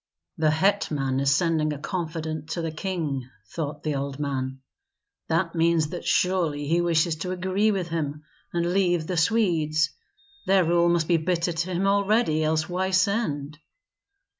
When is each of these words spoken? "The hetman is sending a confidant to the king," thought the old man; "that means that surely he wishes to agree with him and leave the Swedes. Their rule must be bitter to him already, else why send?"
"The 0.35 0.49
hetman 0.49 1.19
is 1.19 1.29
sending 1.29 1.71
a 1.71 1.77
confidant 1.77 2.49
to 2.53 2.63
the 2.63 2.71
king," 2.71 3.29
thought 3.53 3.83
the 3.83 3.93
old 3.93 4.17
man; 4.17 4.61
"that 5.27 5.53
means 5.53 5.89
that 5.89 6.05
surely 6.07 6.65
he 6.67 6.81
wishes 6.81 7.15
to 7.17 7.29
agree 7.31 7.69
with 7.69 7.89
him 7.89 8.23
and 8.51 8.73
leave 8.73 9.05
the 9.05 9.15
Swedes. 9.15 9.91
Their 10.47 10.65
rule 10.65 10.89
must 10.89 11.07
be 11.07 11.17
bitter 11.17 11.51
to 11.51 11.71
him 11.75 11.85
already, 11.85 12.43
else 12.43 12.67
why 12.67 12.89
send?" 12.89 13.59